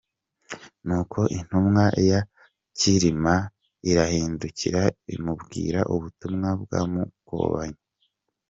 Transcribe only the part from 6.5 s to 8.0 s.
bwa Mukobanya.